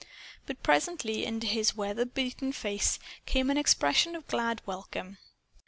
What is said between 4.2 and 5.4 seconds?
glad welcome.